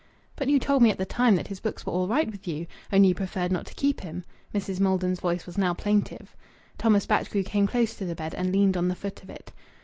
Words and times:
"But 0.35 0.47
you 0.49 0.57
told 0.57 0.81
me 0.81 0.89
at 0.89 0.97
the 0.97 1.05
time 1.05 1.35
that 1.35 1.49
his 1.49 1.59
books 1.59 1.85
were 1.85 1.93
all 1.93 2.07
right 2.07 2.25
with 2.25 2.47
you. 2.47 2.65
Only 2.91 3.09
you 3.09 3.13
preferred 3.13 3.51
not 3.51 3.67
to 3.67 3.75
keep 3.75 3.99
him." 4.01 4.23
Mrs. 4.51 4.79
Maiden's 4.79 5.19
voice 5.19 5.45
was 5.45 5.59
now 5.59 5.75
plaintive. 5.75 6.35
Thomas 6.79 7.05
Batchgrew 7.05 7.43
came 7.43 7.67
close 7.67 7.93
to 7.97 8.05
the 8.05 8.15
bed 8.15 8.33
and 8.33 8.51
leaned 8.51 8.75
on 8.77 8.87
the 8.87 8.95
foot 8.95 9.21
of 9.21 9.29
it. 9.29 9.51